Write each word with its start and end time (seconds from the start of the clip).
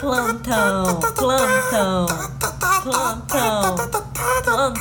Plantão, 0.00 0.98
plantão, 1.14 2.06
plantão, 2.82 4.09
plantão. 4.20 4.74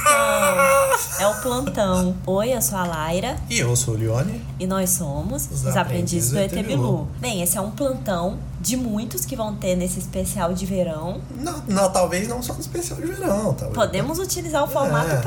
É 1.20 1.28
o 1.28 1.42
plantão. 1.42 2.16
Oi, 2.26 2.54
eu 2.56 2.62
sou 2.62 2.78
a 2.78 2.86
Laira. 2.86 3.38
E 3.50 3.60
eu 3.60 3.76
sou 3.76 3.94
o 3.94 3.98
Lione. 3.98 4.44
E 4.60 4.68
nós 4.68 4.90
somos 4.92 5.46
Os 5.46 5.64
os, 5.66 5.76
aprendizes 5.78 5.78
Aprendizes 5.78 6.30
do 6.32 6.36
do 6.36 6.40
ET 6.40 6.54
ET 6.54 6.66
Bilu. 6.66 6.82
Bilu. 6.82 7.08
Bem, 7.20 7.42
esse 7.42 7.58
é 7.58 7.62
um 7.62 7.72
plantão 7.72 8.38
de 8.60 8.76
muitos 8.76 9.24
que 9.26 9.36
vão 9.38 9.56
ter 9.56 9.76
nesse 9.76 10.00
especial 10.00 10.54
de 10.54 10.66
verão. 10.66 11.22
Não, 11.36 11.64
não, 11.68 11.90
talvez 11.92 12.28
não 12.28 12.44
só 12.44 12.54
no 12.54 12.60
especial 12.60 13.00
de 13.00 13.08
verão. 13.08 13.54
Talvez. 13.54 13.74
Podemos 13.74 14.20
utilizar 14.20 14.64
o 14.64 14.68
formato 14.68 15.10
É. 15.12 15.22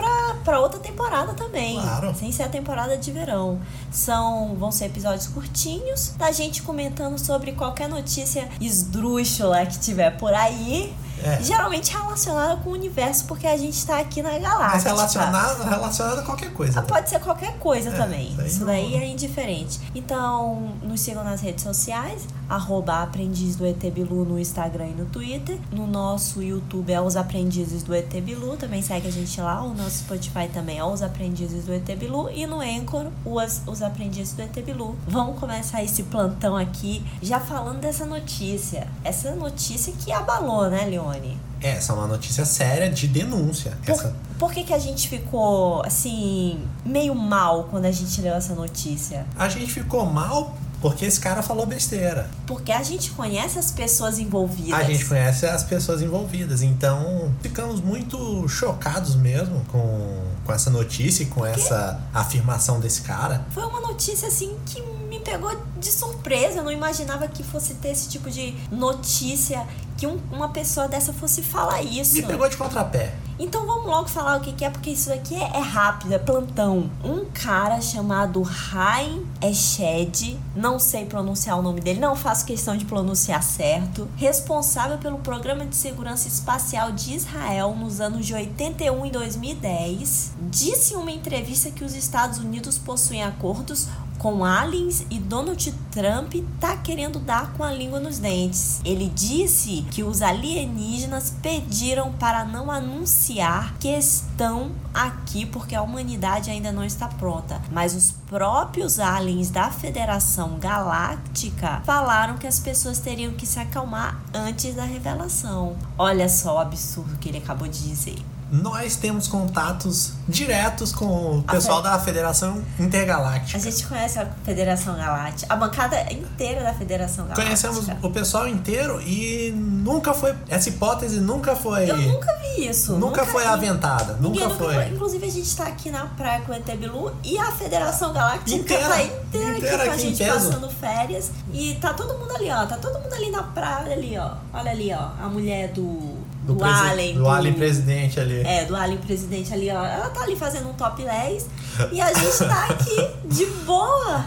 pra 0.45 0.61
outra 0.61 0.79
temporada 0.79 1.33
também. 1.33 1.81
Claro. 1.81 2.15
Sem 2.15 2.31
ser 2.31 2.43
a 2.43 2.49
temporada 2.49 2.97
de 2.97 3.11
verão. 3.11 3.59
São, 3.91 4.55
vão 4.59 4.71
ser 4.71 4.87
episódios 4.87 5.29
curtinhos, 5.29 6.13
da 6.19 6.31
gente 6.31 6.63
comentando 6.63 7.19
sobre 7.19 7.53
qualquer 7.53 7.89
notícia 7.89 8.49
esdrúxula 8.61 9.65
que 9.65 9.79
tiver 9.79 10.11
por 10.19 10.35
aí. 10.35 10.95
É. 11.23 11.43
Geralmente 11.43 11.93
relacionada 11.93 12.57
com 12.57 12.71
o 12.71 12.73
universo, 12.73 13.25
porque 13.27 13.47
a 13.47 13.57
gente 13.57 13.85
tá 13.87 13.99
aqui 13.99 14.23
na 14.23 14.31
Mas 14.31 14.43
galáxia. 14.43 14.91
relacionado, 14.91 15.63
relacionado 15.69 16.19
a 16.19 16.23
qualquer 16.23 16.53
coisa. 16.53 16.81
Ah, 16.81 16.83
Pode 16.83 17.09
ser 17.09 17.21
qualquer 17.21 17.59
coisa 17.59 17.91
É, 17.91 17.93
também. 17.93 18.35
daí 18.37 18.47
Isso 18.47 18.61
não- 18.61 18.67
daí 18.67 18.95
é 18.95 19.07
indiferente. 19.07 19.81
Então, 19.95 20.73
nos 20.83 21.01
sigam 21.01 21.25
nas 21.25 21.41
redes 21.41 21.63
sociais, 21.65 22.23
arroba 22.49 23.03
aprendiz 23.03 23.57
do 23.57 23.65
ET 23.67 23.79
Bilu 23.91 24.25
no 24.25 24.39
Instagram 24.39 24.89
e 24.89 24.93
no 24.93 25.07
Twitter. 25.07 25.59
No 25.71 25.87
nosso 25.87 26.43
YouTube 26.43 26.93
é 26.93 27.01
Os 27.01 27.17
Aprendizes 27.17 27.83
do 27.83 27.95
ET 27.95 28.11
Bilu. 28.21 28.57
Também 28.57 28.83
segue 28.83 29.09
a 29.09 29.11
gente 29.11 29.41
lá. 29.41 29.63
O 29.63 29.75
nosso 29.75 29.99
Spotify 30.01 30.49
também 30.53 30.79
é 30.79 30.85
Os 30.85 31.03
Aprendizes 31.03 31.65
do 31.65 31.73
ET 31.73 31.87
Bilu. 31.97 32.29
E 32.31 32.47
no 32.47 32.61
Anchor, 32.61 33.07
os, 33.25 33.63
os 33.67 33.83
Aprendizes 33.83 34.35
do 34.35 34.43
ET 34.43 34.61
Bilu. 34.63 34.97
Vamos 35.09 35.39
começar 35.39 35.83
esse 35.83 36.03
plantão 36.05 36.57
aqui 36.57 37.05
já 37.23 37.39
falando 37.41 37.81
dessa 37.81 38.05
notícia. 38.05 38.87
Essa 39.05 39.35
notícia 39.35 39.93
que 39.99 40.13
abalou, 40.13 40.69
né, 40.71 40.85
Leone? 40.85 41.12
É, 41.61 41.71
essa 41.71 41.93
é 41.93 41.97
uma 41.97 42.07
notícia 42.07 42.45
séria 42.45 42.91
de 42.91 43.07
denúncia. 43.07 43.77
Por, 43.85 43.91
Essa, 43.93 44.17
por 44.39 44.53
que, 44.53 44.65
que 44.65 44.75
a 44.75 44.79
gente 44.79 45.09
ficou, 45.09 45.83
assim, 45.85 46.61
meio 46.85 47.15
mal 47.15 47.69
quando 47.71 47.87
a 47.87 47.93
gente 47.93 48.21
leu 48.21 48.35
essa 48.35 48.55
notícia? 48.55 49.27
a 49.37 49.49
gente 49.49 49.73
ficou 49.73 50.05
mal 50.05 50.57
porque 50.83 51.05
esse 51.05 51.21
cara 51.21 51.43
falou 51.43 51.65
besteira. 51.65 52.29
Porque 52.45 52.73
a 52.73 52.83
gente 52.83 53.13
conhece 53.13 53.57
as 53.57 53.71
pessoas 53.71 54.19
envolvidas. 54.19 54.81
A 54.81 54.83
gente 54.83 55.05
conhece 55.05 55.47
as 55.47 55.63
pessoas 55.63 56.03
envolvidas, 56.03 56.61
então 56.61 57.33
ficamos 57.41 57.81
muito 57.81 58.49
chocados 58.49 59.15
mesmo 59.15 59.65
com, 59.69 60.25
com 60.45 60.53
essa 60.53 60.71
notícia 60.71 61.23
e 61.23 61.27
com 61.27 61.47
essa 61.47 62.01
afirmação 62.13 62.81
desse 62.81 63.03
cara. 63.03 63.47
Foi 63.51 63.65
uma 63.65 63.81
notícia, 63.81 64.27
assim, 64.27 64.57
que 64.67 64.83
pegou 65.23 65.51
de 65.79 65.91
surpresa. 65.91 66.59
Eu 66.59 66.65
não 66.65 66.73
imaginava 66.73 67.27
que 67.29 67.43
fosse 67.43 67.75
ter 67.75 67.89
esse 67.91 68.09
tipo 68.09 68.31
de 68.31 68.55
notícia, 68.71 69.67
que 69.97 70.07
um- 70.07 70.21
uma 70.31 70.49
pessoa 70.51 70.87
dessa 70.89 71.13
fosse 71.13 71.43
falar 71.43 71.83
isso. 71.83 72.15
Me 72.17 72.23
pegou 72.23 72.49
de 72.49 72.57
contrapé. 72.57 73.15
Então 73.39 73.67
vamos 73.67 73.87
logo 73.87 74.09
falar 74.09 74.37
o 74.37 74.41
que, 74.41 74.53
que 74.53 74.65
é, 74.65 74.71
porque 74.71 74.91
isso 74.91 75.13
aqui 75.13 75.35
é, 75.35 75.57
é 75.57 75.59
rápido, 75.59 76.13
é 76.13 76.19
plantão. 76.19 76.89
Um 77.03 77.25
cara 77.33 77.81
chamado 77.81 78.41
Raim 78.43 79.27
Eshed, 79.43 80.39
não 80.55 80.79
sei 80.79 81.07
pronunciar 81.07 81.59
o 81.59 81.63
nome 81.63 81.81
dele, 81.81 81.99
não 81.99 82.15
faço 82.15 82.45
questão 82.45 82.77
de 82.77 82.85
pronunciar 82.85 83.43
certo, 83.43 84.07
responsável 84.17 84.99
pelo 84.99 85.19
Programa 85.19 85.65
de 85.67 85.75
Segurança 85.75 86.29
Espacial 86.29 86.93
de 86.93 87.15
Israel 87.15 87.75
nos 87.77 88.01
anos 88.01 88.27
de 88.27 88.35
81 88.35 89.07
e 89.07 89.11
2010, 89.11 90.33
disse 90.51 90.95
em 90.95 90.97
uma 90.99 91.11
entrevista 91.11 91.71
que 91.71 91.83
os 91.85 91.95
Estados 91.95 92.39
Unidos 92.39 92.79
possuem 92.79 93.25
acordos 93.25 93.89
com 94.23 94.45
aliens 94.45 95.05
e 95.11 95.19
Donald 95.19 95.73
Trump 95.91 96.35
tá 96.61 96.77
querendo 96.77 97.19
dar 97.19 97.53
com 97.55 97.65
a 97.65 97.73
língua 97.73 97.99
nos 97.99 98.21
dentes. 98.21 98.81
Ele 98.85 99.09
disse 99.09 99.85
que 99.91 100.05
os 100.05 100.23
alienígenas 100.23 101.35
pediram 101.43 102.13
para 102.13 102.45
não 102.45 102.71
anunciar 102.71 103.75
que 103.81 103.89
estão 103.89 104.71
aqui 104.95 105.45
porque 105.45 105.75
a 105.75 105.83
humanidade 105.83 106.51
ainda 106.51 106.71
não 106.71 106.85
está 106.85 107.09
pronta, 107.09 107.61
mas 107.73 107.97
os 107.97 108.13
próprios 108.13 109.01
aliens 109.01 109.51
da 109.51 109.71
Federação 109.73 110.57
Galáctica 110.61 111.83
falaram 111.85 112.39
que 112.39 112.47
as 112.47 112.61
pessoas 112.61 113.01
teriam 113.01 113.33
que 113.33 113.45
se 113.45 113.59
acalmar 113.59 114.23
antes 114.33 114.77
da 114.77 114.85
revelação. 114.85 115.77
Olha 115.99 116.29
só 116.29 116.55
o 116.55 116.61
absurdo 116.61 117.19
que 117.19 117.29
ele 117.29 117.39
acabou 117.39 117.67
de 117.67 117.81
dizer. 117.89 118.19
Nós 118.53 118.97
temos 118.97 119.27
contatos 119.29 120.13
diretos 120.29 120.93
com 120.93 121.39
o 121.39 121.43
pessoal 121.43 121.81
da 121.81 121.99
Federação 121.99 122.63
Intergaláctica. 122.79 123.57
A 123.57 123.61
gente 123.61 123.87
conhece 123.87 124.19
a 124.19 124.27
Federação 124.45 124.95
Galáctica, 124.95 125.51
a 125.51 125.57
bancada 125.57 126.13
inteira 126.13 126.63
da 126.63 126.75
Federação 126.75 127.25
Galáctica. 127.25 127.47
Conhecemos 127.47 127.89
o 128.03 128.11
pessoal 128.11 128.47
inteiro 128.47 129.01
e 129.01 129.53
nunca 129.57 130.13
foi. 130.13 130.35
Essa 130.51 130.69
hipótese 130.69 131.19
nunca 131.19 131.57
foi. 131.57 131.91
Eu 131.91 131.97
nunca 131.97 132.31
vi 132.37 132.69
isso. 132.69 132.93
nunca 132.99 133.25
foi 133.25 133.47
aventada. 133.47 134.19
Ninguém 134.21 134.43
Nunca 134.47 134.55
foi. 134.57 134.89
Inclusive, 134.89 135.27
a 135.27 135.31
gente 135.31 135.57
tá 135.57 135.65
aqui 135.65 135.91
na 135.91 136.05
praia 136.05 136.43
com 136.43 136.53
o 136.53 136.55
ET 136.55 136.67
Bilu 136.77 137.11
e 137.25 137.39
a 137.39 137.53
Federação 137.53 138.13
Galáctica 138.13 138.51
Inteira. 138.61 138.89
tá 138.89 139.03
inteira, 139.03 139.59
Inteira 139.59 139.77
aqui 139.77 139.87
com 139.87 139.93
a 139.93 139.97
gente 139.97 140.19
peso. 140.19 140.51
passando 140.51 140.71
férias. 140.71 141.31
E 141.55 141.75
tá 141.77 141.95
todo 141.95 142.19
mundo 142.19 142.37
ali, 142.37 142.51
ó. 142.51 142.67
Tá 142.67 142.77
todo 142.77 142.99
mundo 143.01 143.15
ali 143.15 143.31
na 143.31 143.45
praia, 143.45 143.95
ali, 143.95 144.19
ó. 144.19 144.33
Olha 144.53 144.71
ali, 144.71 144.93
ó. 144.93 145.25
A 145.25 145.29
mulher 145.29 145.69
do. 145.73 146.12
Do, 146.43 146.57
presi- 146.57 146.75
Alien. 146.89 147.15
Do 147.15 147.29
Alien 147.29 147.55
presidente 147.55 148.19
ali. 148.21 148.41
É, 148.45 148.65
do 148.65 148.75
Alien 148.75 148.99
presidente 148.99 149.53
ali, 149.55 149.71
ó. 149.71 149.85
Ela 149.85 150.11
tá 150.11 150.23
ali 150.23 150.35
fazendo 150.37 150.69
um 150.69 150.73
top 150.75 151.03
10 151.05 151.47
e 151.93 152.01
a 152.01 152.13
gente 152.13 152.39
tá 152.39 152.67
aqui 152.69 153.09
de 153.27 153.47
boa. 153.65 154.25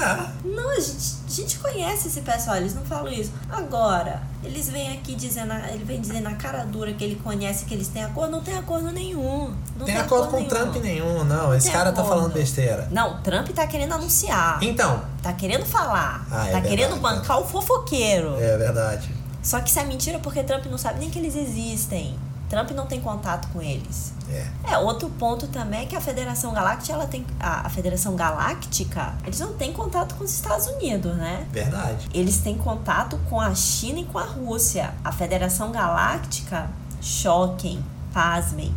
É. 0.00 0.28
Não, 0.44 0.70
a 0.70 0.74
gente, 0.80 1.14
a 1.26 1.30
gente 1.30 1.58
conhece 1.58 2.06
esse 2.08 2.20
pessoal, 2.20 2.56
eles 2.56 2.74
não 2.74 2.84
falam 2.84 3.12
isso. 3.12 3.32
Agora, 3.50 4.22
eles 4.44 4.68
vêm 4.68 4.92
aqui 4.92 5.16
dizendo, 5.16 5.52
ele 5.72 5.82
vem 5.84 6.00
dizendo 6.00 6.22
na 6.22 6.34
cara 6.36 6.64
dura 6.64 6.92
que 6.92 7.02
ele 7.02 7.16
conhece 7.16 7.64
que 7.64 7.74
eles 7.74 7.88
têm 7.88 8.04
acordo, 8.04 8.30
não 8.30 8.40
tem 8.40 8.56
acordo 8.56 8.92
nenhum. 8.92 9.52
Não 9.76 9.84
Tem 9.86 9.96
acordo 9.96 10.28
com 10.28 10.36
nenhum. 10.36 10.48
Trump 10.48 10.76
nenhum, 10.76 11.24
não. 11.24 11.52
Esse 11.54 11.66
tem 11.66 11.76
cara 11.76 11.90
tá 11.92 12.00
acordo. 12.02 12.08
falando 12.20 12.32
besteira. 12.34 12.86
Não, 12.92 13.20
Trump 13.22 13.48
tá 13.48 13.66
querendo 13.66 13.94
anunciar. 13.94 14.58
Então, 14.62 15.02
Tá 15.20 15.32
querendo 15.32 15.66
falar. 15.66 16.24
Ah, 16.30 16.46
é 16.48 16.52
tá 16.52 16.60
querendo 16.60 16.92
verdade. 16.94 17.16
bancar 17.16 17.40
o 17.40 17.44
fofoqueiro. 17.44 18.36
é 18.40 18.56
verdade. 18.56 19.12
Só 19.42 19.60
que 19.60 19.70
isso 19.70 19.78
é 19.78 19.84
mentira 19.84 20.18
porque 20.18 20.42
Trump 20.42 20.66
não 20.66 20.78
sabe 20.78 20.98
nem 21.00 21.10
que 21.10 21.18
eles 21.18 21.36
existem. 21.36 22.18
Trump 22.48 22.70
não 22.70 22.86
tem 22.86 23.00
contato 23.00 23.48
com 23.52 23.60
eles. 23.60 24.12
É. 24.30 24.72
É, 24.72 24.78
outro 24.78 25.08
ponto 25.10 25.46
também 25.48 25.82
é 25.82 25.86
que 25.86 25.94
a 25.94 26.00
Federação 26.00 26.52
Galáctica, 26.52 26.94
ela 26.94 27.06
tem. 27.06 27.24
A, 27.38 27.66
a 27.66 27.68
Federação 27.68 28.16
Galáctica, 28.16 29.14
eles 29.24 29.38
não 29.38 29.52
têm 29.54 29.72
contato 29.72 30.14
com 30.14 30.24
os 30.24 30.32
Estados 30.32 30.66
Unidos, 30.66 31.14
né? 31.16 31.46
Verdade. 31.52 32.08
Eles 32.12 32.38
têm 32.38 32.56
contato 32.56 33.18
com 33.28 33.40
a 33.40 33.54
China 33.54 34.00
e 34.00 34.04
com 34.04 34.18
a 34.18 34.24
Rússia. 34.24 34.94
A 35.04 35.12
Federação 35.12 35.70
Galáctica, 35.70 36.70
choquem, 37.00 37.84
pasmem, 38.12 38.74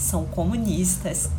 são 0.00 0.24
comunistas. 0.24 1.28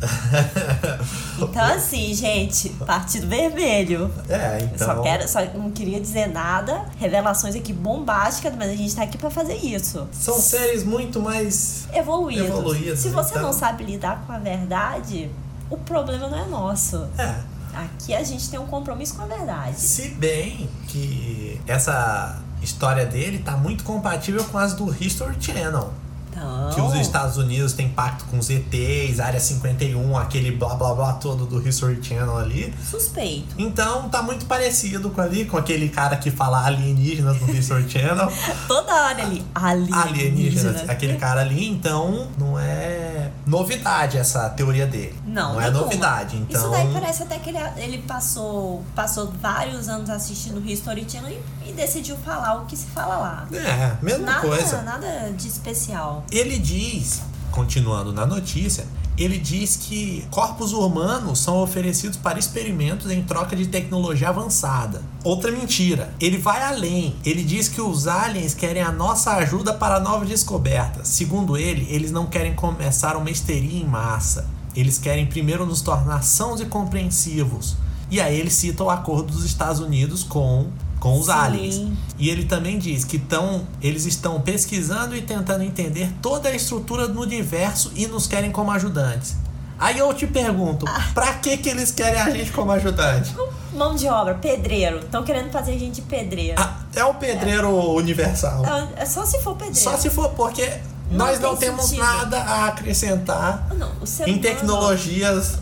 Então, 1.38 1.64
assim, 1.64 2.14
gente, 2.14 2.68
Partido 2.86 3.26
Vermelho. 3.26 4.10
É, 4.28 4.58
Eu 4.60 4.66
então. 4.66 4.86
Só, 4.86 5.02
quero, 5.02 5.28
só 5.28 5.44
não 5.54 5.70
queria 5.72 6.00
dizer 6.00 6.28
nada, 6.28 6.84
revelações 6.98 7.56
aqui 7.56 7.72
bombásticas, 7.72 8.54
mas 8.56 8.70
a 8.70 8.76
gente 8.76 8.94
tá 8.94 9.02
aqui 9.02 9.18
pra 9.18 9.28
fazer 9.30 9.54
isso. 9.56 10.06
São 10.12 10.38
seres 10.38 10.84
muito 10.84 11.20
mais. 11.20 11.88
Evoluídos. 11.92 12.46
Evoluídos, 12.46 12.98
Se 13.00 13.08
você 13.08 13.30
então. 13.30 13.42
não 13.42 13.52
sabe 13.52 13.84
lidar 13.84 14.24
com 14.26 14.32
a 14.32 14.38
verdade, 14.38 15.30
o 15.68 15.76
problema 15.76 16.28
não 16.28 16.38
é 16.38 16.46
nosso. 16.46 17.08
É. 17.18 17.34
Aqui 17.74 18.14
a 18.14 18.22
gente 18.22 18.48
tem 18.48 18.60
um 18.60 18.66
compromisso 18.66 19.14
com 19.16 19.22
a 19.22 19.26
verdade. 19.26 19.80
Se 19.80 20.08
bem 20.10 20.68
que 20.88 21.60
essa 21.66 22.40
história 22.62 23.04
dele 23.04 23.38
tá 23.40 23.56
muito 23.56 23.82
compatível 23.82 24.44
com 24.44 24.58
as 24.58 24.74
do 24.74 24.94
History 25.02 25.36
Channel. 25.40 25.92
Então, 26.32 26.70
Que 26.74 26.80
os 26.80 26.94
Estados 26.94 27.36
Unidos 27.36 27.74
têm 27.74 27.88
pacto 27.88 28.24
com 28.24 28.38
os 28.38 28.48
ETs, 28.48 29.20
Área 29.20 29.38
51, 29.38 30.16
aquele 30.16 30.50
blá 30.52 30.74
blá 30.74 30.94
blá 30.94 31.12
todo 31.14 31.44
do 31.44 31.66
History 31.66 32.02
Channel 32.02 32.38
ali. 32.38 32.72
suspeito. 32.90 33.54
Então 33.58 34.08
tá 34.08 34.22
muito 34.22 34.46
parecido 34.46 35.10
com 35.10 35.20
ali, 35.20 35.44
com 35.44 35.56
aquele 35.56 35.88
cara 35.88 36.16
que 36.16 36.30
fala 36.30 36.64
alienígenas 36.64 37.40
no 37.40 37.54
History 37.54 37.88
Channel. 37.88 38.32
Toda 38.66 38.92
hora 38.92 39.22
ali, 39.22 39.44
alienígenas. 39.54 40.06
alienígenas, 40.06 40.88
aquele 40.88 41.16
cara 41.16 41.42
ali, 41.42 41.68
então 41.68 42.28
não 42.38 42.58
é 42.58 43.30
novidade 43.46 44.16
essa 44.16 44.48
teoria 44.50 44.86
dele. 44.86 45.14
Não, 45.32 45.54
não 45.54 45.60
é 45.60 45.64
nenhuma. 45.64 45.80
novidade. 45.84 46.36
Então, 46.36 46.60
Isso 46.60 46.70
daí 46.70 46.92
parece 46.92 47.22
até 47.22 47.38
que 47.38 47.50
ele, 47.50 47.58
ele 47.76 47.98
passou, 48.02 48.84
passou 48.94 49.32
vários 49.40 49.88
anos 49.88 50.10
assistindo 50.10 50.62
History 50.68 51.06
Channel 51.08 51.32
e, 51.64 51.70
e 51.70 51.72
decidiu 51.72 52.16
falar 52.18 52.62
o 52.62 52.66
que 52.66 52.76
se 52.76 52.86
fala 52.86 53.16
lá. 53.16 53.48
é, 53.52 53.96
mesma 54.02 54.26
Nada, 54.26 54.40
coisa. 54.46 54.82
nada 54.82 55.32
de 55.36 55.48
especial. 55.48 56.24
Ele 56.30 56.58
diz, 56.58 57.22
continuando 57.50 58.12
na 58.12 58.26
notícia, 58.26 58.84
ele 59.16 59.36
diz 59.38 59.76
que 59.76 60.26
corpos 60.30 60.72
humanos 60.72 61.38
são 61.38 61.58
oferecidos 61.62 62.16
para 62.16 62.38
experimentos 62.38 63.10
em 63.10 63.22
troca 63.22 63.54
de 63.54 63.66
tecnologia 63.66 64.30
avançada. 64.30 65.02
Outra 65.22 65.50
mentira. 65.50 66.12
Ele 66.18 66.38
vai 66.38 66.62
além. 66.62 67.14
Ele 67.24 67.44
diz 67.44 67.68
que 67.68 67.80
os 67.80 68.06
aliens 68.08 68.54
querem 68.54 68.82
a 68.82 68.90
nossa 68.90 69.32
ajuda 69.32 69.74
para 69.74 70.00
novas 70.00 70.28
descobertas. 70.28 71.08
Segundo 71.08 71.56
ele, 71.58 71.86
eles 71.90 72.10
não 72.10 72.26
querem 72.26 72.54
começar 72.54 73.14
uma 73.16 73.30
histeria 73.30 73.80
em 73.82 73.84
massa. 73.86 74.46
Eles 74.74 74.98
querem 74.98 75.26
primeiro 75.26 75.66
nos 75.66 75.80
tornar 75.82 76.22
sãos 76.22 76.60
e 76.60 76.64
compreensivos. 76.66 77.76
E 78.10 78.20
aí 78.20 78.38
ele 78.38 78.50
cita 78.50 78.84
o 78.84 78.90
acordo 78.90 79.32
dos 79.32 79.44
Estados 79.44 79.80
Unidos 79.80 80.22
com 80.22 80.66
com 81.00 81.18
os 81.18 81.26
Sim. 81.26 81.32
aliens. 81.32 81.82
E 82.16 82.30
ele 82.30 82.44
também 82.44 82.78
diz 82.78 83.04
que 83.04 83.18
tão, 83.18 83.66
eles 83.82 84.06
estão 84.06 84.40
pesquisando 84.40 85.16
e 85.16 85.20
tentando 85.22 85.64
entender 85.64 86.08
toda 86.22 86.48
a 86.48 86.54
estrutura 86.54 87.08
do 87.08 87.20
universo 87.20 87.90
e 87.96 88.06
nos 88.06 88.28
querem 88.28 88.52
como 88.52 88.70
ajudantes. 88.70 89.34
Aí 89.80 89.98
eu 89.98 90.14
te 90.14 90.28
pergunto, 90.28 90.86
Ah. 90.88 91.08
pra 91.12 91.34
que 91.34 91.56
que 91.56 91.68
eles 91.68 91.90
querem 91.90 92.20
a 92.20 92.30
gente 92.30 92.52
como 92.52 92.70
ajudante? 92.70 93.34
Mão 93.74 93.96
de 93.96 94.06
obra, 94.06 94.34
pedreiro. 94.34 95.00
Estão 95.00 95.24
querendo 95.24 95.50
fazer 95.50 95.72
a 95.72 95.78
gente 95.78 95.96
de 95.96 96.02
pedreiro. 96.02 96.54
Ah, 96.62 96.82
é 96.94 97.04
o 97.04 97.14
pedreiro 97.14 97.68
universal. 97.96 98.64
É, 98.64 99.02
é 99.02 99.04
só 99.04 99.26
se 99.26 99.40
for 99.42 99.54
pedreiro. 99.56 99.80
Só 99.80 99.96
se 99.96 100.08
for 100.08 100.28
porque 100.30 100.70
nós 101.16 101.40
não 101.40 101.56
tem 101.56 101.68
temos 101.68 101.84
sentido. 101.86 102.04
nada 102.04 102.38
a 102.38 102.66
acrescentar 102.66 103.68
Não, 103.74 103.90
o 104.00 104.28
em 104.30 104.38
tecnologias. 104.40 105.58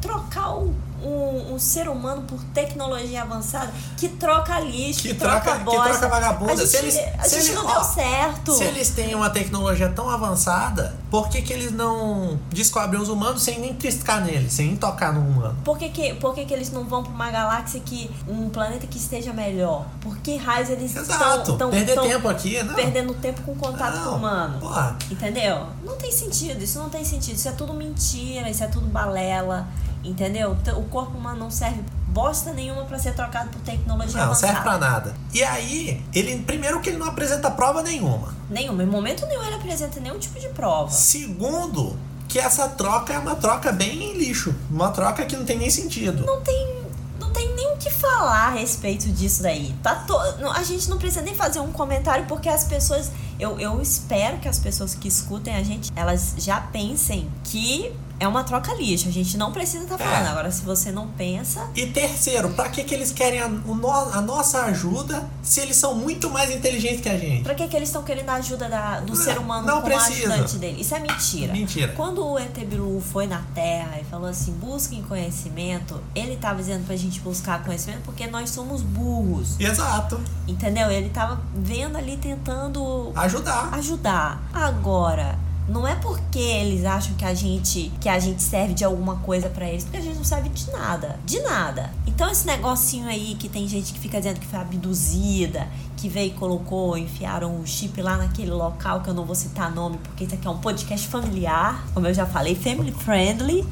trocar 0.00 0.54
um, 0.56 0.74
um, 1.04 1.54
um 1.54 1.58
ser 1.58 1.88
humano 1.88 2.22
por 2.22 2.42
tecnologia 2.54 3.22
avançada 3.22 3.72
que 3.96 4.08
troca 4.08 4.58
lixo, 4.60 5.02
Que 5.02 5.14
troca, 5.14 5.40
troca- 5.40 5.58
que 5.58 5.64
bosta. 5.64 5.88
troca 5.98 6.08
vagabunda. 6.08 6.52
A 6.52 6.56
gente, 6.56 6.68
Se 6.68 6.76
eles- 6.76 6.96
a 6.96 7.22
se 7.24 7.30
gente 7.36 7.44
eles- 7.50 7.54
não 7.54 7.66
ó, 7.66 7.72
deu 7.74 7.84
certo. 7.84 8.52
Se 8.54 8.64
eles 8.64 8.90
têm 8.90 9.14
uma 9.14 9.30
tecnologia 9.30 9.88
tão 9.88 10.08
avançada, 10.08 10.94
por 11.10 11.28
que, 11.28 11.42
que 11.42 11.52
eles 11.52 11.72
não 11.72 12.38
descobrem 12.50 13.00
os 13.00 13.08
humanos 13.08 13.42
sem 13.42 13.58
nem 13.58 13.74
triscar 13.74 14.24
neles, 14.24 14.52
sem 14.52 14.66
nem 14.68 14.76
tocar 14.76 15.12
no 15.12 15.20
humano? 15.20 15.56
Por 15.64 15.76
que, 15.78 15.88
que, 15.88 16.14
por 16.14 16.34
que, 16.34 16.44
que 16.44 16.54
eles 16.54 16.70
não 16.70 16.84
vão 16.84 17.02
pra 17.02 17.12
uma 17.12 17.30
galáxia 17.30 17.80
que. 17.80 18.10
um 18.28 18.48
planeta 18.50 18.86
que 18.86 18.98
esteja 18.98 19.32
melhor? 19.32 19.86
Por 20.00 20.16
que 20.18 20.36
raios 20.36 20.68
eles 20.70 20.94
Exato. 20.94 21.52
estão 21.52 21.70
Perder 21.70 21.98
tempo 22.00 22.28
aqui, 22.28 22.62
não. 22.62 22.74
perdendo 22.74 23.14
tempo 23.14 23.42
com 23.42 23.54
contato 23.54 23.96
Não. 23.96 24.04
com 24.04 24.10
o 24.10 24.16
humano? 24.16 24.58
Porra. 24.60 24.96
Entendeu? 25.10 25.66
Não 25.84 25.96
tem 25.96 26.10
sentido, 26.12 26.62
isso 26.62 26.78
não 26.78 26.88
tem 26.88 27.04
sentido. 27.04 27.36
Isso 27.36 27.48
é 27.48 27.52
tudo 27.52 27.72
mentira, 27.74 28.48
isso 28.50 28.62
é 28.62 28.66
tudo 28.66 28.86
balela. 28.86 29.66
Entendeu? 30.02 30.56
O 30.76 30.82
corpo 30.84 31.16
humano 31.16 31.38
não 31.40 31.50
serve 31.50 31.82
bosta 32.08 32.52
nenhuma 32.52 32.84
pra 32.84 32.98
ser 32.98 33.14
trocado 33.14 33.50
por 33.50 33.60
tecnologia 33.60 34.16
Não, 34.16 34.24
avançada. 34.24 34.52
serve 34.52 34.62
pra 34.62 34.78
nada. 34.78 35.14
E 35.32 35.42
aí, 35.44 36.02
ele 36.12 36.38
primeiro 36.38 36.80
que 36.80 36.90
ele 36.90 36.98
não 36.98 37.06
apresenta 37.06 37.50
prova 37.50 37.82
nenhuma. 37.82 38.34
Nenhuma. 38.48 38.82
Em 38.82 38.86
momento 38.86 39.26
nenhum 39.26 39.42
ele 39.44 39.54
apresenta 39.54 40.00
nenhum 40.00 40.18
tipo 40.18 40.40
de 40.40 40.48
prova. 40.48 40.90
Segundo, 40.90 41.96
que 42.28 42.38
essa 42.38 42.68
troca 42.68 43.12
é 43.12 43.18
uma 43.18 43.36
troca 43.36 43.70
bem 43.72 44.16
lixo. 44.16 44.54
Uma 44.70 44.90
troca 44.90 45.24
que 45.26 45.36
não 45.36 45.44
tem 45.44 45.58
nem 45.58 45.70
sentido. 45.70 46.24
Não 46.24 46.40
tem. 46.40 46.80
Não 47.20 47.30
tem 47.32 47.54
nem 47.54 47.74
o 47.74 47.76
que 47.76 47.90
falar 47.90 48.48
a 48.48 48.50
respeito 48.50 49.08
disso 49.12 49.42
daí. 49.42 49.74
Tá 49.82 49.94
to... 49.96 50.14
não, 50.40 50.50
A 50.50 50.62
gente 50.62 50.88
não 50.88 50.96
precisa 50.98 51.22
nem 51.22 51.34
fazer 51.34 51.60
um 51.60 51.70
comentário 51.70 52.24
porque 52.26 52.48
as 52.48 52.64
pessoas. 52.64 53.10
Eu, 53.38 53.58
eu 53.60 53.80
espero 53.80 54.38
que 54.38 54.48
as 54.48 54.58
pessoas 54.58 54.94
que 54.94 55.06
escutem 55.08 55.54
a 55.54 55.62
gente, 55.62 55.92
elas 55.94 56.34
já 56.38 56.60
pensem 56.60 57.30
que 57.44 57.92
é 58.20 58.28
uma 58.28 58.44
troca 58.44 58.72
lixo. 58.74 59.08
A 59.08 59.10
gente 59.12 59.36
não 59.36 59.50
precisa 59.50 59.82
estar 59.84 59.98
falando. 59.98 60.26
É. 60.26 60.28
Agora, 60.28 60.50
se 60.52 60.62
você 60.62 60.92
não 60.92 61.08
pensa, 61.08 61.66
E 61.74 61.86
terceiro, 61.86 62.50
pra 62.50 62.68
que, 62.68 62.84
que 62.84 62.94
eles 62.94 63.10
querem 63.10 63.40
a, 63.40 63.48
no- 63.48 63.90
a 63.90 64.20
nossa 64.20 64.60
ajuda 64.66 65.26
se 65.42 65.58
eles 65.60 65.74
são 65.76 65.94
muito 65.94 66.30
mais 66.30 66.50
inteligentes 66.50 67.00
que 67.00 67.08
a 67.08 67.18
gente? 67.18 67.42
Pra 67.42 67.54
que, 67.54 67.66
que 67.66 67.74
eles 67.76 67.88
estão 67.88 68.02
querendo 68.04 68.28
a 68.30 68.34
ajuda 68.34 68.68
da- 68.68 69.00
do 69.00 69.14
Não, 69.14 69.24
ser 69.24 69.38
humano 69.38 69.66
não 69.66 69.80
como 69.80 69.92
precisa. 69.94 70.34
ajudante 70.34 70.58
dele? 70.58 70.80
Isso 70.82 70.94
é 70.94 71.00
mentira. 71.00 71.52
Mentira. 71.52 71.92
Quando 71.96 72.24
o 72.24 72.38
ET 72.38 72.56
Bilu 72.66 73.00
foi 73.00 73.26
na 73.26 73.42
Terra 73.54 73.98
e 74.00 74.04
falou 74.04 74.28
assim, 74.28 74.52
busquem 74.52 75.02
conhecimento, 75.02 75.98
ele 76.14 76.36
tava 76.36 76.56
dizendo 76.58 76.84
pra 76.86 76.94
gente 76.96 77.20
buscar 77.20 77.64
conhecimento 77.64 78.02
porque 78.04 78.26
nós 78.26 78.50
somos 78.50 78.82
burros. 78.82 79.58
Exato. 79.58 80.20
Entendeu? 80.46 80.90
Ele 80.90 81.08
tava 81.08 81.40
vendo 81.54 81.96
ali, 81.96 82.16
tentando 82.18 83.12
Ajudar. 83.16 83.72
ajudar. 83.74 84.42
Agora, 84.52 85.38
não 85.70 85.86
é 85.86 85.94
porque 85.94 86.38
eles 86.38 86.84
acham 86.84 87.14
que 87.14 87.24
a 87.24 87.32
gente 87.32 87.92
que 88.00 88.08
a 88.08 88.18
gente 88.18 88.42
serve 88.42 88.74
de 88.74 88.84
alguma 88.84 89.16
coisa 89.16 89.48
pra 89.48 89.68
eles, 89.68 89.84
porque 89.84 89.98
a 89.98 90.00
gente 90.00 90.16
não 90.16 90.24
serve 90.24 90.48
de 90.48 90.70
nada, 90.72 91.18
de 91.24 91.40
nada. 91.40 91.90
Então 92.06 92.28
esse 92.28 92.44
negocinho 92.44 93.06
aí 93.06 93.36
que 93.38 93.48
tem 93.48 93.68
gente 93.68 93.92
que 93.92 93.98
fica 93.98 94.18
dizendo 94.18 94.40
que 94.40 94.46
foi 94.46 94.58
abduzida, 94.58 95.68
que 95.96 96.08
veio 96.08 96.28
e 96.28 96.34
colocou, 96.34 96.98
enfiaram 96.98 97.54
um 97.54 97.64
chip 97.64 98.02
lá 98.02 98.16
naquele 98.16 98.50
local 98.50 99.00
que 99.00 99.08
eu 99.08 99.14
não 99.14 99.24
vou 99.24 99.36
citar 99.36 99.72
nome, 99.72 99.98
porque 99.98 100.24
isso 100.24 100.34
aqui 100.34 100.46
é 100.46 100.50
um 100.50 100.58
podcast 100.58 101.06
familiar, 101.06 101.84
como 101.94 102.06
eu 102.06 102.14
já 102.14 102.26
falei, 102.26 102.56
family 102.56 102.92
friendly. 102.92 103.64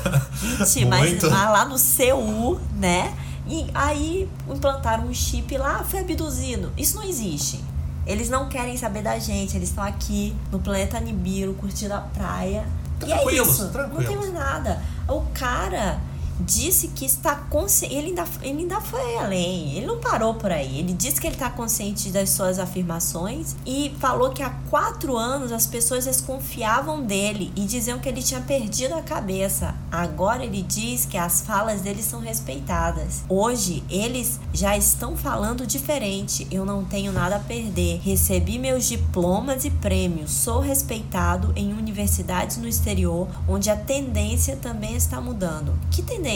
Gente, 0.66 0.84
mas, 0.84 1.22
mas 1.22 1.32
lá 1.32 1.64
no 1.64 1.76
CU, 1.76 2.60
né? 2.74 3.16
E 3.48 3.66
aí 3.72 4.28
implantaram 4.46 5.06
um 5.06 5.14
chip 5.14 5.56
lá, 5.56 5.82
foi 5.82 6.00
abduzido. 6.00 6.70
Isso 6.76 6.96
não 6.96 7.04
existe. 7.04 7.64
Eles 8.08 8.30
não 8.30 8.48
querem 8.48 8.76
saber 8.76 9.02
da 9.02 9.18
gente, 9.18 9.54
eles 9.54 9.68
estão 9.68 9.84
aqui 9.84 10.34
no 10.50 10.58
planeta 10.58 10.98
Nibiru, 10.98 11.52
curtindo 11.54 11.92
a 11.94 12.00
praia. 12.00 12.64
e 13.06 13.12
é 13.12 13.16
Tranquilos, 13.16 13.48
isso, 13.50 13.64
não 13.64 13.70
tranquilos. 13.72 14.06
tem 14.06 14.16
mais 14.16 14.32
nada. 14.32 14.82
O 15.06 15.20
cara 15.34 16.00
disse 16.40 16.88
que 16.88 17.04
está 17.04 17.34
consciente, 17.34 17.94
ele 17.94 18.08
ainda, 18.08 18.24
ele 18.42 18.60
ainda 18.60 18.80
foi 18.80 19.16
além, 19.16 19.76
ele 19.76 19.86
não 19.86 19.98
parou 19.98 20.34
por 20.34 20.52
aí. 20.52 20.78
Ele 20.78 20.92
disse 20.92 21.20
que 21.20 21.26
ele 21.26 21.34
está 21.34 21.50
consciente 21.50 22.10
das 22.10 22.30
suas 22.30 22.58
afirmações 22.58 23.56
e 23.66 23.94
falou 23.98 24.30
que 24.30 24.42
há 24.42 24.50
quatro 24.70 25.16
anos 25.16 25.52
as 25.52 25.66
pessoas 25.66 26.04
desconfiavam 26.04 27.02
dele 27.02 27.52
e 27.56 27.64
diziam 27.64 27.98
que 27.98 28.08
ele 28.08 28.22
tinha 28.22 28.40
perdido 28.40 28.94
a 28.94 29.02
cabeça. 29.02 29.74
Agora 29.90 30.44
ele 30.44 30.62
diz 30.62 31.04
que 31.04 31.16
as 31.16 31.42
falas 31.42 31.80
dele 31.80 32.02
são 32.02 32.20
respeitadas. 32.20 33.22
Hoje 33.28 33.82
eles 33.90 34.38
já 34.52 34.76
estão 34.76 35.16
falando 35.16 35.66
diferente. 35.66 36.46
Eu 36.50 36.64
não 36.64 36.84
tenho 36.84 37.12
nada 37.12 37.36
a 37.36 37.40
perder. 37.40 38.00
Recebi 38.02 38.58
meus 38.58 38.86
diplomas 38.86 39.64
e 39.64 39.70
prêmios. 39.70 40.30
Sou 40.30 40.60
respeitado 40.60 41.52
em 41.56 41.72
universidades 41.72 42.56
no 42.58 42.68
exterior, 42.68 43.28
onde 43.48 43.70
a 43.70 43.76
tendência 43.76 44.56
também 44.56 44.94
está 44.94 45.20
mudando. 45.20 45.78
Que 45.90 46.02
tendência? 46.02 46.27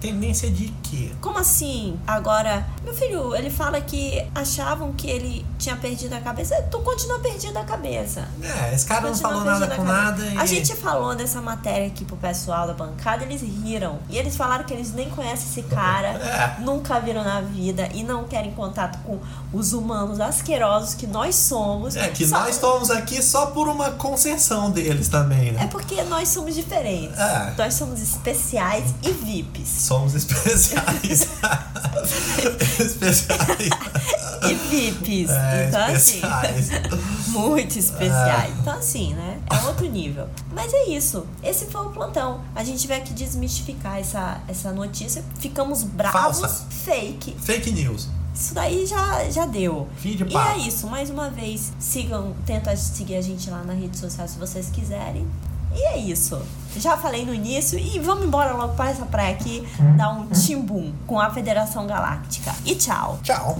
Tendência 0.00 0.50
de 0.50 0.66
quê? 0.82 1.12
Como 1.20 1.38
assim? 1.38 1.96
Agora, 2.04 2.66
meu 2.82 2.92
filho, 2.92 3.36
ele 3.36 3.48
fala 3.50 3.80
que 3.80 4.20
achavam 4.34 4.92
que 4.94 5.08
ele 5.08 5.46
tinha 5.60 5.76
perdido 5.76 6.12
a 6.14 6.20
cabeça. 6.20 6.60
Tu 6.70 6.78
continua 6.80 7.20
perdido 7.20 7.56
a 7.56 7.62
cabeça. 7.64 8.26
É, 8.42 8.74
esse 8.74 8.84
cara 8.84 9.08
não 9.08 9.14
falou 9.14 9.44
nada 9.44 9.68
com 9.68 9.76
cabeça. 9.84 9.92
nada 10.02 10.26
e. 10.26 10.36
A 10.38 10.44
gente 10.44 10.74
falou 10.74 11.14
dessa 11.14 11.40
matéria 11.40 11.86
aqui 11.86 12.04
pro 12.04 12.16
pessoal 12.16 12.66
da 12.66 12.74
bancada, 12.74 13.22
eles 13.22 13.42
riram. 13.42 14.00
E 14.10 14.18
eles 14.18 14.34
falaram 14.36 14.64
que 14.64 14.74
eles 14.74 14.92
nem 14.92 15.08
conhecem 15.08 15.46
esse 15.48 15.62
cara, 15.62 16.08
É. 16.58 16.60
nunca 16.60 16.98
viram 16.98 17.22
na 17.22 17.40
vida 17.40 17.88
e 17.94 18.02
não 18.02 18.24
querem 18.24 18.50
contato 18.52 18.98
com 19.04 19.20
os 19.52 19.72
humanos 19.72 20.18
asquerosos 20.18 20.94
que 20.94 21.06
nós 21.06 21.36
somos. 21.36 21.94
É 21.94 22.08
que 22.08 22.26
Só- 22.26 22.40
nós 22.40 22.56
estamos 22.56 22.90
aqui 22.90 23.22
só 23.22 23.46
por 23.46 23.68
uma 23.68 23.92
concessão 23.92 24.68
deles 24.72 25.06
também, 25.08 25.50
É 25.50 25.52
né? 25.52 25.68
porque 25.70 26.02
nós 26.02 26.28
somos 26.28 26.56
diferentes. 26.56 27.16
É. 27.16 27.54
Nós 27.56 27.74
somos 27.74 28.02
especiais 28.02 28.92
e 29.00 29.12
VIPs. 29.24 29.68
Somos 29.68 30.14
especiais. 30.14 31.28
especiais. 32.78 33.70
E 34.42 34.54
VIPs. 34.54 35.30
É, 35.30 35.68
então, 35.68 35.88
especiais. 35.94 36.70
assim. 36.72 37.30
Muito 37.32 37.78
especiais. 37.78 38.52
Então, 38.60 38.74
assim, 38.78 39.14
né? 39.14 39.38
É 39.50 39.66
outro 39.66 39.88
nível. 39.88 40.28
Mas 40.52 40.72
é 40.72 40.88
isso. 40.90 41.26
Esse 41.42 41.66
foi 41.66 41.86
o 41.86 41.90
plantão. 41.90 42.40
A 42.54 42.62
gente 42.64 42.86
veio 42.86 43.00
aqui 43.00 43.12
desmistificar 43.12 43.98
essa, 43.98 44.40
essa 44.48 44.72
notícia. 44.72 45.24
Ficamos 45.38 45.82
bravos. 45.82 46.40
Falsa. 46.40 46.66
Fake. 46.70 47.36
Fake 47.40 47.70
news. 47.70 48.08
Isso 48.34 48.54
daí 48.54 48.86
já, 48.86 49.28
já 49.30 49.46
deu. 49.46 49.88
Fim 49.98 50.16
de 50.16 50.22
E 50.24 50.30
papo. 50.32 50.58
é 50.60 50.66
isso. 50.66 50.86
Mais 50.86 51.10
uma 51.10 51.30
vez, 51.30 51.72
sigam, 51.78 52.34
tenta 52.46 52.74
seguir 52.76 53.16
a 53.16 53.20
gente 53.22 53.48
lá 53.50 53.62
na 53.62 53.74
rede 53.74 53.96
social 53.98 54.26
se 54.26 54.38
vocês 54.38 54.68
quiserem. 54.70 55.26
E 55.74 55.82
é 55.84 55.98
isso. 55.98 56.40
Já 56.76 56.96
falei 56.96 57.26
no 57.26 57.34
início 57.34 57.78
e 57.78 57.98
vamos 57.98 58.24
embora 58.24 58.52
logo 58.54 58.74
para 58.74 58.90
essa 58.90 59.04
praia 59.04 59.34
aqui 59.34 59.66
dar 59.96 60.10
um 60.10 60.26
timbum 60.28 60.92
com 61.06 61.20
a 61.20 61.30
Federação 61.30 61.86
Galáctica. 61.86 62.54
E 62.64 62.74
tchau. 62.74 63.18
Tchau. 63.22 63.58